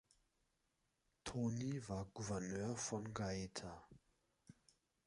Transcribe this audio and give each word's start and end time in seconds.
Tonti 1.23 1.87
war 1.87 2.07
Gouverneur 2.11 2.75
von 2.75 3.13
Gaeta. 3.13 3.87